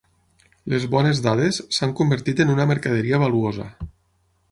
Les 0.73 0.85
bones 0.93 1.19
dades 1.25 1.59
s'han 1.77 1.93
convertit 1.99 2.41
en 2.45 2.53
una 2.55 2.65
mercaderia 2.73 3.21
valuosa. 3.25 3.67